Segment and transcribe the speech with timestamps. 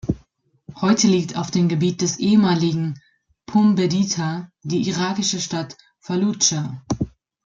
[0.77, 2.99] Heute liegt auf dem Gebiet des ehemaligen
[3.45, 6.81] Pumbedita die irakische Stadt Falludscha.